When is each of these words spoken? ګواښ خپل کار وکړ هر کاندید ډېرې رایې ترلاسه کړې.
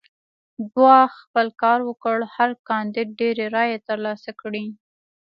ګواښ 0.73 1.11
خپل 1.23 1.47
کار 1.61 1.79
وکړ 1.89 2.17
هر 2.35 2.49
کاندید 2.69 3.09
ډېرې 3.19 3.45
رایې 3.55 3.77
ترلاسه 3.87 4.31
کړې. 4.41 4.65